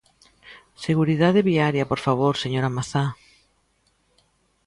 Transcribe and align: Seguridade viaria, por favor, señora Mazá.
Seguridade 0.85 1.47
viaria, 1.51 1.89
por 1.91 1.99
favor, 2.05 2.33
señora 2.43 2.73
Mazá. 2.75 3.05